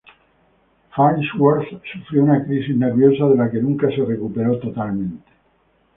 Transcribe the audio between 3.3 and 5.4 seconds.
la que nunca se recuperó totalmente.